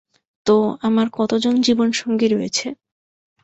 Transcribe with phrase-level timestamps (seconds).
[0.45, 0.55] তো,
[0.81, 2.67] আমার কতজন জীবনসঙ্গী রয়েছে?